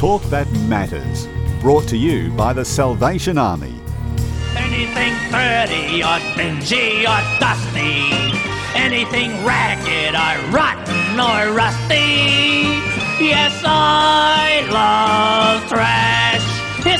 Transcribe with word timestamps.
Talk 0.00 0.22
that 0.30 0.50
matters. 0.66 1.28
Brought 1.60 1.86
to 1.88 1.96
you 1.98 2.30
by 2.30 2.54
the 2.54 2.64
Salvation 2.64 3.36
Army. 3.36 3.74
Anything 4.56 5.12
dirty 5.30 6.02
or 6.02 6.18
dingy 6.38 7.04
or 7.04 7.20
dusty, 7.38 8.08
anything 8.74 9.44
ragged 9.44 10.14
or 10.14 10.56
rotten 10.56 11.20
or 11.20 11.52
rusty. 11.54 12.80
Yes, 13.22 13.62
I 13.62 14.66
love 14.72 15.68
trash. 15.68 16.29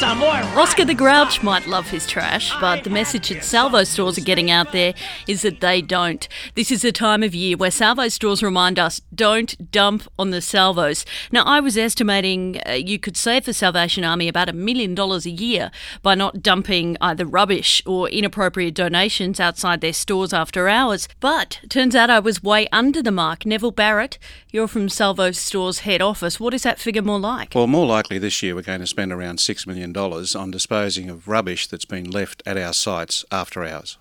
Some 0.00 0.18
more. 0.18 0.30
Oscar 0.58 0.84
the 0.84 0.92
Grouch 0.92 1.40
might 1.44 1.68
love 1.68 1.88
his 1.88 2.04
trash, 2.04 2.52
but 2.60 2.82
the 2.82 2.90
message 2.90 3.28
that 3.28 3.44
Salvo 3.44 3.84
stores 3.84 4.18
are 4.18 4.22
getting 4.22 4.50
out 4.50 4.72
there 4.72 4.92
is 5.28 5.42
that 5.42 5.60
they 5.60 5.80
don't. 5.80 6.26
This 6.56 6.72
is 6.72 6.84
a 6.84 6.90
time 6.90 7.22
of 7.22 7.32
year 7.32 7.56
where 7.56 7.70
Salvo 7.70 8.08
stores 8.08 8.42
remind 8.42 8.76
us 8.76 9.00
don't 9.14 9.70
dump 9.70 10.08
on 10.18 10.30
the 10.30 10.40
salvos. 10.40 11.04
Now, 11.30 11.44
I 11.44 11.60
was 11.60 11.78
estimating 11.78 12.60
uh, 12.66 12.72
you 12.72 12.98
could 12.98 13.16
save 13.16 13.44
the 13.44 13.52
Salvation 13.52 14.02
Army 14.02 14.26
about 14.26 14.48
a 14.48 14.52
million 14.52 14.96
dollars 14.96 15.26
a 15.26 15.30
year 15.30 15.70
by 16.02 16.16
not 16.16 16.42
dumping 16.42 16.96
either 17.00 17.24
rubbish 17.24 17.80
or 17.86 18.08
inappropriate 18.08 18.74
donations 18.74 19.38
outside 19.38 19.80
their 19.80 19.92
stores 19.92 20.32
after 20.32 20.68
hours. 20.68 21.08
But 21.20 21.60
turns 21.68 21.94
out 21.94 22.10
I 22.10 22.18
was 22.18 22.42
way 22.42 22.66
under 22.72 23.00
the 23.00 23.12
mark. 23.12 23.46
Neville 23.46 23.70
Barrett, 23.70 24.18
you're 24.50 24.68
from 24.68 24.88
Salvo 24.88 25.30
Stores 25.30 25.80
head 25.80 26.02
office. 26.02 26.40
What 26.40 26.52
is 26.52 26.64
that 26.64 26.80
figure 26.80 27.02
more 27.02 27.20
like? 27.20 27.54
Well, 27.54 27.68
more 27.68 27.86
likely 27.86 28.18
this 28.18 28.42
year 28.42 28.56
we're 28.56 28.62
going 28.62 28.80
to 28.80 28.86
spend 28.86 29.12
around 29.12 29.38
$6 29.38 29.66
million 29.68 29.83
on 29.92 30.50
disposing 30.50 31.10
of 31.10 31.28
rubbish 31.28 31.66
that's 31.66 31.84
been 31.84 32.10
left 32.10 32.42
at 32.46 32.56
our 32.56 32.72
sites 32.72 33.24
after 33.30 33.64
hours. 33.64 33.98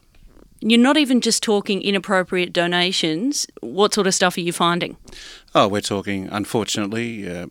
You're 0.62 0.80
not 0.80 0.98
even 0.98 1.20
just 1.20 1.44
talking 1.44 1.82
inappropriate 1.82 2.54
donations. 2.54 3.46
What 3.60 3.94
sort 3.94 4.08
of 4.08 4.14
stuff 4.14 4.38
are 4.38 4.42
you 4.42 4.54
finding? 4.54 4.96
Oh, 5.54 5.68
we're 5.68 5.82
talking, 5.82 6.30
unfortunately, 6.32 7.28
uh, 7.30 7.48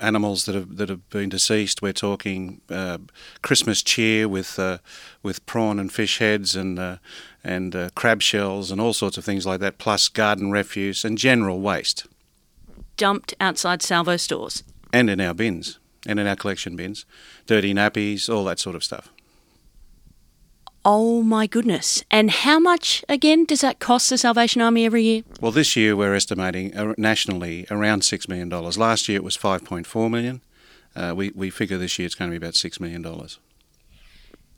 animals 0.00 0.44
that 0.44 0.54
have 0.54 0.76
that 0.76 0.88
have 0.88 1.08
been 1.10 1.28
deceased. 1.28 1.82
We're 1.82 1.92
talking 1.92 2.60
uh, 2.68 2.98
Christmas 3.42 3.82
cheer 3.82 4.28
with 4.28 4.58
uh, 4.58 4.78
with 5.22 5.44
prawn 5.46 5.78
and 5.78 5.92
fish 5.92 6.18
heads 6.18 6.54
and 6.54 6.78
uh, 6.78 6.96
and 7.42 7.74
uh, 7.74 7.88
crab 7.94 8.22
shells 8.22 8.70
and 8.70 8.80
all 8.80 8.92
sorts 8.92 9.16
of 9.16 9.24
things 9.24 9.46
like 9.46 9.60
that, 9.60 9.78
plus 9.78 10.08
garden 10.08 10.50
refuse 10.50 11.04
and 11.04 11.18
general 11.18 11.60
waste. 11.60 12.06
Dumped 12.96 13.34
outside 13.40 13.82
salvo 13.82 14.16
stores. 14.16 14.62
And 14.92 15.10
in 15.10 15.20
our 15.20 15.34
bins, 15.34 15.78
and 16.06 16.20
in 16.20 16.26
our 16.26 16.36
collection 16.36 16.76
bins, 16.76 17.04
dirty 17.46 17.74
nappies, 17.74 18.32
all 18.32 18.44
that 18.44 18.58
sort 18.58 18.76
of 18.76 18.84
stuff. 18.84 19.10
Oh 20.86 21.22
my 21.22 21.46
goodness. 21.46 22.04
And 22.10 22.30
how 22.30 22.58
much, 22.58 23.02
again, 23.08 23.46
does 23.46 23.62
that 23.62 23.78
cost 23.78 24.10
the 24.10 24.18
Salvation 24.18 24.60
Army 24.60 24.84
every 24.84 25.02
year? 25.02 25.22
Well, 25.40 25.50
this 25.50 25.76
year 25.76 25.96
we're 25.96 26.14
estimating 26.14 26.74
nationally 26.98 27.66
around 27.70 28.02
$6 28.02 28.28
million. 28.28 28.50
Last 28.50 29.08
year 29.08 29.16
it 29.16 29.24
was 29.24 29.36
5.4 29.36 30.10
million. 30.10 30.42
Uh, 30.94 31.14
we, 31.16 31.32
we 31.34 31.48
figure 31.48 31.78
this 31.78 31.98
year 31.98 32.04
it's 32.04 32.14
going 32.14 32.30
to 32.30 32.38
be 32.38 32.44
about 32.44 32.52
$6 32.52 32.80
million. 32.80 33.02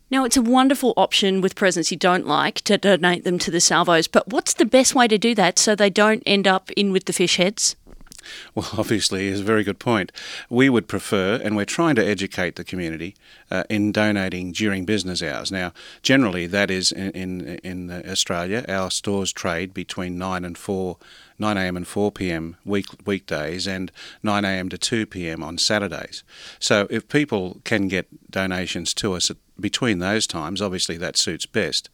Now, 0.09 0.25
it's 0.25 0.37
a 0.37 0.41
wonderful 0.41 0.93
option 0.97 1.39
with 1.41 1.55
presents 1.55 1.91
you 1.91 1.97
don't 1.97 2.27
like 2.27 2.61
to 2.61 2.77
donate 2.77 3.23
them 3.23 3.39
to 3.39 3.51
the 3.51 3.61
salvos, 3.61 4.07
but 4.07 4.27
what's 4.27 4.53
the 4.53 4.65
best 4.65 4.95
way 4.95 5.07
to 5.07 5.17
do 5.17 5.33
that 5.35 5.57
so 5.57 5.75
they 5.75 5.89
don't 5.89 6.23
end 6.25 6.47
up 6.47 6.71
in 6.71 6.91
with 6.91 7.05
the 7.05 7.13
fish 7.13 7.37
heads? 7.37 7.76
Well, 8.55 8.69
obviously, 8.77 9.27
is 9.27 9.41
a 9.41 9.43
very 9.43 9.63
good 9.63 9.79
point. 9.79 10.11
We 10.49 10.69
would 10.69 10.87
prefer, 10.87 11.35
and 11.35 11.55
we're 11.55 11.65
trying 11.65 11.95
to 11.95 12.05
educate 12.05 12.55
the 12.55 12.63
community 12.63 13.15
uh, 13.51 13.63
in 13.69 13.91
donating 13.91 14.51
during 14.51 14.83
business 14.83 15.21
hours. 15.21 15.51
Now, 15.51 15.73
generally, 16.01 16.47
that 16.47 16.71
is 16.71 16.91
in, 16.91 17.11
in, 17.11 17.59
in 17.63 18.09
Australia. 18.09 18.65
Our 18.67 18.89
stores 18.89 19.31
trade 19.31 19.73
between 19.73 20.17
9 20.17 20.43
and 20.43 20.57
4 20.57 20.97
9 21.39 21.57
a.m. 21.57 21.77
and 21.77 21.87
4 21.87 22.11
p.m. 22.11 22.57
week 22.65 22.87
weekdays 23.05 23.67
and 23.67 23.91
9 24.23 24.43
a.m. 24.43 24.69
to 24.69 24.77
2 24.77 25.05
p.m. 25.05 25.43
on 25.43 25.57
Saturdays. 25.57 26.23
So 26.59 26.87
if 26.89 27.07
people 27.07 27.61
can 27.63 27.87
get 27.87 28.31
donations 28.31 28.93
to 28.95 29.13
us 29.13 29.31
between 29.59 29.99
those 29.99 30.25
times, 30.25 30.61
obviously 30.61 30.97
that 30.97 31.17
suits 31.17 31.45
best. 31.45 31.89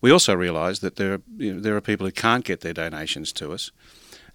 We 0.00 0.10
also 0.10 0.34
realise 0.34 0.80
that 0.80 0.96
there 0.96 1.14
are, 1.14 1.22
you 1.36 1.54
know, 1.54 1.60
there 1.60 1.76
are 1.76 1.80
people 1.80 2.06
who 2.06 2.12
can't 2.12 2.44
get 2.44 2.60
their 2.60 2.74
donations 2.74 3.32
to 3.34 3.52
us. 3.52 3.70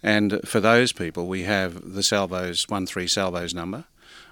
And 0.02 0.40
for 0.44 0.60
those 0.60 0.92
people, 0.92 1.26
we 1.26 1.42
have 1.44 1.94
the 1.94 2.02
Salvos 2.02 2.64
13 2.64 3.08
Salvos 3.08 3.54
number, 3.54 3.84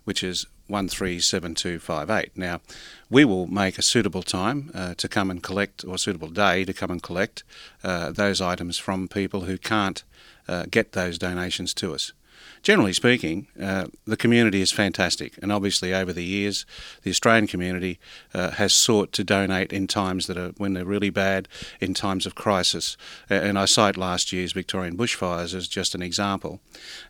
which 0.05 0.23
is 0.25 0.47
137258. 0.69 2.37
Now, 2.37 2.61
we 3.09 3.25
will 3.25 3.47
make 3.47 3.79
a 3.79 3.83
suitable 3.83 4.23
time 4.23 4.71
uh, 4.75 4.95
to 4.95 5.09
come 5.09 5.31
and 5.31 5.43
collect, 5.43 5.85
or 5.85 5.99
suitable 5.99 6.29
day 6.29 6.65
to 6.65 6.73
come 6.73 6.91
and 6.91 7.03
collect 7.03 7.45
uh, 7.85 8.11
those 8.11 8.41
items 8.41 8.79
from 8.79 9.09
people 9.09 9.43
who 9.43 9.59
can't 9.59 10.03
uh, 10.49 10.67
get 10.71 10.93
those 10.93 11.19
donations 11.19 11.75
to 11.75 11.95
us 11.95 12.13
generally 12.63 12.93
speaking, 12.93 13.47
uh, 13.61 13.87
the 14.07 14.17
community 14.17 14.61
is 14.61 14.73
fantastic. 14.73 15.39
And 15.43 15.53
obviously, 15.53 15.95
over 15.95 16.13
the 16.13 16.25
years, 16.25 16.67
the 17.03 17.11
Australian 17.11 17.47
community 17.47 17.99
uh, 18.35 18.51
has 18.53 18.73
sought 18.73 19.13
to 19.13 19.25
donate 19.25 19.73
in 19.73 19.87
times 19.87 20.27
that 20.27 20.37
are 20.37 20.51
when 20.59 20.75
they're 20.75 20.85
really 20.85 21.11
bad, 21.11 21.49
in 21.81 21.95
times 21.95 22.27
of 22.27 22.35
crisis. 22.35 22.97
And 23.29 23.59
I 23.59 23.65
cite 23.65 23.97
last 23.97 24.33
year's 24.33 24.53
Victorian 24.53 24.97
bushfires 24.97 25.55
as 25.55 25.69
just 25.69 25.95
an 25.95 26.03
example, 26.03 26.61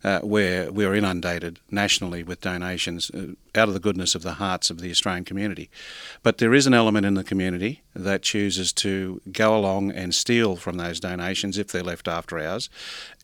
uh, 0.04 0.20
where 0.20 0.70
we 0.70 0.86
were 0.86 0.94
inundated 0.94 1.58
nationally 1.70 2.22
with 2.22 2.40
donations 2.40 3.10
uh, 3.10 3.34
out 3.54 3.68
of 3.68 3.74
the 3.74 3.80
goodness 3.80 4.14
of 4.14 4.22
the 4.22 4.34
hearts 4.34 4.70
of 4.70 4.80
the 4.80 4.90
Australian 4.90 5.24
community. 5.24 5.68
But 6.22 6.38
there 6.38 6.54
is 6.54 6.66
an 6.66 6.74
element 6.74 7.06
in 7.06 7.14
the 7.14 7.24
community 7.24 7.82
that 7.94 8.22
chooses 8.22 8.72
to 8.72 9.20
go 9.32 9.56
along 9.56 9.90
and 9.90 10.14
steal 10.14 10.56
from 10.56 10.76
those 10.76 11.00
donations 11.00 11.58
if 11.58 11.68
they're 11.68 11.82
left 11.82 12.06
after 12.06 12.38
hours, 12.38 12.70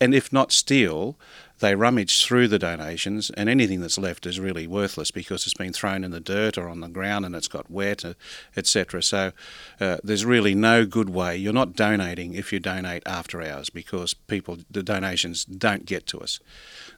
and 0.01 0.13
if 0.13 0.33
not 0.33 0.51
steal, 0.51 1.17
they 1.59 1.75
rummage 1.75 2.23
through 2.23 2.47
the 2.47 2.59
donations, 2.59 3.31
and 3.31 3.49
anything 3.49 3.81
that's 3.81 3.97
left 3.97 4.25
is 4.25 4.39
really 4.39 4.67
worthless 4.67 5.11
because 5.11 5.45
it's 5.45 5.55
been 5.55 5.73
thrown 5.73 6.03
in 6.03 6.11
the 6.11 6.19
dirt 6.19 6.57
or 6.57 6.67
on 6.69 6.81
the 6.81 6.87
ground 6.87 7.25
and 7.25 7.35
it's 7.35 7.47
got 7.47 7.71
wet, 7.71 8.05
uh, 8.05 8.13
etc. 8.55 9.01
So 9.01 9.31
uh, 9.79 9.97
there's 10.03 10.25
really 10.25 10.53
no 10.53 10.85
good 10.85 11.09
way. 11.09 11.35
You're 11.35 11.53
not 11.53 11.75
donating 11.75 12.33
if 12.33 12.53
you 12.53 12.59
donate 12.59 13.03
after 13.05 13.41
hours 13.41 13.69
because 13.69 14.13
people, 14.13 14.59
the 14.69 14.83
donations 14.83 15.45
don't 15.45 15.85
get 15.85 16.05
to 16.07 16.19
us. 16.19 16.39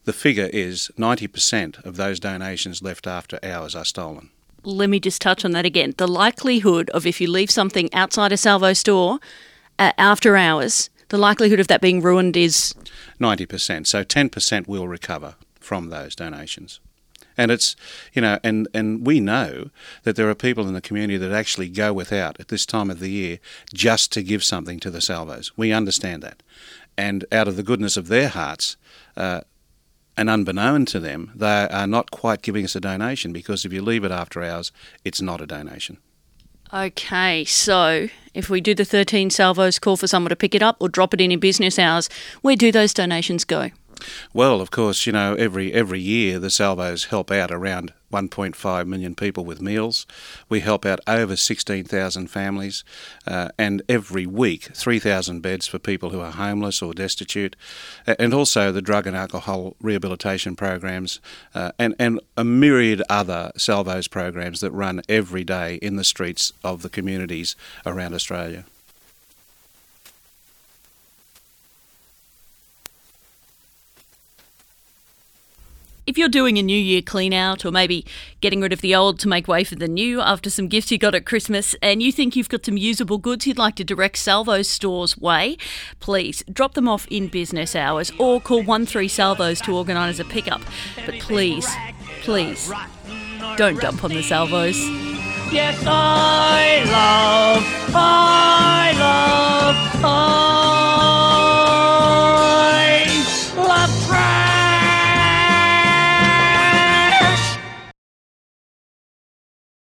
The 0.05 0.13
figure 0.13 0.49
is 0.51 0.91
90% 0.97 1.85
of 1.85 1.95
those 1.95 2.19
donations 2.19 2.81
left 2.81 3.07
after 3.07 3.39
hours 3.43 3.75
are 3.75 3.85
stolen. 3.85 4.29
Let 4.63 4.89
me 4.89 4.99
just 4.99 5.21
touch 5.21 5.45
on 5.45 5.51
that 5.51 5.65
again. 5.65 5.93
The 5.97 6.07
likelihood 6.07 6.89
of 6.89 7.05
if 7.05 7.21
you 7.21 7.29
leave 7.29 7.49
something 7.49 7.93
outside 7.93 8.33
a 8.33 8.37
salvo 8.37 8.73
store 8.73 9.19
uh, 9.77 9.93
after 9.97 10.35
hours 10.35 10.89
the 11.09 11.17
likelihood 11.17 11.59
of 11.59 11.67
that 11.67 11.81
being 11.81 12.01
ruined 12.01 12.37
is 12.37 12.73
90%. 13.19 13.87
So 13.87 14.03
10% 14.03 14.67
will 14.67 14.87
recover 14.87 15.35
from 15.59 15.89
those 15.89 16.15
donations. 16.15 16.79
And 17.37 17.51
it's, 17.51 17.75
you 18.13 18.21
know, 18.21 18.37
and, 18.43 18.67
and 18.73 19.05
we 19.05 19.19
know 19.19 19.69
that 20.03 20.15
there 20.15 20.29
are 20.29 20.35
people 20.35 20.67
in 20.67 20.73
the 20.73 20.81
community 20.81 21.17
that 21.17 21.31
actually 21.31 21.69
go 21.69 21.93
without 21.93 22.37
at 22.39 22.49
this 22.49 22.65
time 22.65 22.89
of 22.89 22.99
the 22.99 23.09
year 23.09 23.39
just 23.73 24.11
to 24.13 24.23
give 24.23 24.43
something 24.43 24.79
to 24.81 24.91
the 24.91 24.99
salvos. 24.99 25.51
We 25.55 25.71
understand 25.71 26.21
that. 26.23 26.43
And 26.97 27.23
out 27.31 27.47
of 27.47 27.55
the 27.55 27.63
goodness 27.63 27.95
of 27.95 28.09
their 28.09 28.27
hearts, 28.27 28.75
uh, 29.15 29.41
and 30.17 30.29
unbeknown 30.29 30.85
to 30.87 30.99
them, 30.99 31.31
they 31.33 31.65
are 31.71 31.87
not 31.87 32.11
quite 32.11 32.41
giving 32.41 32.65
us 32.65 32.75
a 32.75 32.81
donation 32.81 33.31
because 33.31 33.63
if 33.63 33.71
you 33.71 33.81
leave 33.81 34.03
it 34.03 34.11
after 34.11 34.43
hours, 34.43 34.73
it's 35.05 35.21
not 35.21 35.39
a 35.39 35.47
donation. 35.47 35.97
Okay, 36.71 37.45
so 37.45 38.09
if 38.35 38.47
we 38.49 38.61
do 38.61 38.75
the 38.75 38.85
13 38.85 39.31
salvos, 39.31 39.79
call 39.79 39.97
for 39.97 40.05
someone 40.05 40.29
to 40.29 40.35
pick 40.35 40.53
it 40.53 40.61
up 40.61 40.77
or 40.79 40.87
drop 40.87 41.15
it 41.15 41.21
in 41.21 41.31
in 41.31 41.39
business 41.39 41.79
hours, 41.79 42.09
where 42.41 42.55
do 42.55 42.71
those 42.71 42.93
donations 42.93 43.43
go? 43.43 43.71
Well, 44.33 44.61
of 44.61 44.71
course, 44.71 45.05
you 45.05 45.13
know, 45.13 45.35
every 45.35 45.73
every 45.73 45.99
year 45.99 46.39
the 46.39 46.49
salvos 46.49 47.05
help 47.05 47.31
out 47.31 47.51
around 47.51 47.93
1.5 48.11 48.87
million 48.87 49.15
people 49.15 49.45
with 49.45 49.61
meals. 49.61 50.05
We 50.47 50.61
help 50.61 50.85
out 50.85 50.99
over 51.07 51.35
16,000 51.35 52.27
families, 52.27 52.83
uh, 53.27 53.49
and 53.57 53.81
every 53.87 54.25
week 54.25 54.63
3,000 54.73 55.41
beds 55.41 55.67
for 55.67 55.79
people 55.79 56.09
who 56.09 56.19
are 56.19 56.31
homeless 56.31 56.81
or 56.81 56.93
destitute, 56.93 57.55
and 58.07 58.33
also 58.33 58.71
the 58.71 58.81
drug 58.81 59.05
and 59.05 59.15
alcohol 59.15 59.75
rehabilitation 59.81 60.55
programs, 60.55 61.19
uh, 61.53 61.71
and 61.77 61.95
and 61.99 62.19
a 62.37 62.43
myriad 62.43 63.01
other 63.09 63.51
salvos 63.57 64.07
programs 64.07 64.59
that 64.61 64.71
run 64.71 65.01
every 65.07 65.43
day 65.43 65.75
in 65.75 65.95
the 65.95 66.03
streets 66.03 66.53
of 66.63 66.81
the 66.81 66.89
communities 66.89 67.55
around 67.85 68.13
Australia. 68.13 68.65
If 76.09 76.17
you're 76.17 76.27
doing 76.27 76.57
a 76.57 76.63
New 76.63 76.75
Year 76.75 77.03
clean 77.03 77.33
out 77.33 77.63
or 77.63 77.71
maybe 77.71 78.03
getting 78.41 78.61
rid 78.61 78.73
of 78.73 78.81
the 78.81 78.95
old 78.95 79.19
to 79.19 79.27
make 79.27 79.47
way 79.47 79.63
for 79.63 79.75
the 79.75 79.87
new 79.87 80.19
after 80.21 80.49
some 80.49 80.67
gifts 80.67 80.91
you 80.91 80.97
got 80.97 81.13
at 81.13 81.23
Christmas 81.23 81.75
and 81.83 82.01
you 82.01 82.11
think 82.11 82.35
you've 82.35 82.49
got 82.49 82.65
some 82.65 82.77
usable 82.77 83.19
goods 83.19 83.45
you'd 83.45 83.59
like 83.59 83.75
to 83.75 83.83
direct 83.83 84.17
Salvo 84.17 84.63
Stores 84.63 85.19
way, 85.19 85.55
please 85.99 86.43
drop 86.51 86.73
them 86.73 86.87
off 86.87 87.05
in 87.11 87.27
business 87.27 87.75
hours 87.75 88.11
or 88.17 88.41
call 88.41 88.63
13 88.63 89.07
Salvos 89.07 89.61
to 89.61 89.75
organise 89.75 90.17
a 90.17 90.25
pickup. 90.25 90.61
But 91.05 91.19
please, 91.19 91.69
please, 92.21 92.71
don't 93.55 93.79
dump 93.79 94.03
on 94.03 94.09
the 94.09 94.23
Salvos. 94.23 94.79
Yes, 95.53 95.77
I 95.85 96.85
love, 96.85 97.93
I 97.95 98.93
love, 98.97 100.03
I 100.03 100.58